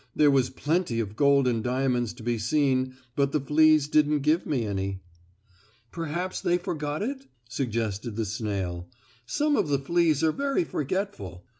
[0.15, 4.47] "There was plenty of gold and diamonds to be seen, but the fleas didn't give
[4.47, 5.03] me any."
[5.91, 8.89] "Perhaps they forgot it?" suggested the snail.
[9.27, 11.45] "Some of the fleas are very forgetful.